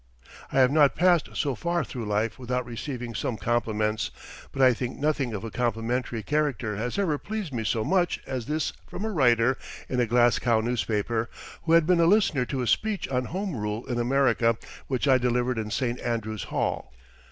I 0.51 0.57
have 0.59 0.71
not 0.71 0.95
passed 0.95 1.29
so 1.35 1.53
far 1.53 1.83
through 1.83 2.07
life 2.07 2.39
without 2.39 2.65
receiving 2.65 3.13
some 3.13 3.37
compliments, 3.37 4.09
but 4.51 4.63
I 4.63 4.73
think 4.73 4.97
nothing 4.97 5.31
of 5.35 5.43
a 5.43 5.51
complimentary 5.51 6.23
character 6.23 6.75
has 6.75 6.97
ever 6.97 7.19
pleased 7.19 7.53
me 7.53 7.63
so 7.63 7.83
much 7.85 8.19
as 8.25 8.47
this 8.47 8.73
from 8.87 9.05
a 9.05 9.11
writer 9.11 9.59
in 9.87 9.99
a 9.99 10.07
Glasgow 10.07 10.59
newspaper, 10.59 11.29
who 11.65 11.73
had 11.73 11.85
been 11.85 11.99
a 11.99 12.07
listener 12.07 12.45
to 12.45 12.63
a 12.63 12.67
speech 12.67 13.07
on 13.09 13.25
Home 13.25 13.55
Rule 13.55 13.85
in 13.85 13.99
America 13.99 14.57
which 14.87 15.07
I 15.07 15.19
delivered 15.19 15.59
in 15.59 15.69
Saint 15.69 15.99
Andrew's 16.01 16.45
Hall. 16.45 16.91